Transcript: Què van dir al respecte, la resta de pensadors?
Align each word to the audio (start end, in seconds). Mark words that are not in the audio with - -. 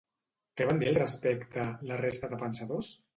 Què 0.61 0.65
van 0.69 0.79
dir 0.83 0.87
al 0.91 0.97
respecte, 0.99 1.65
la 1.91 1.99
resta 2.01 2.31
de 2.33 2.41
pensadors? 2.45 2.91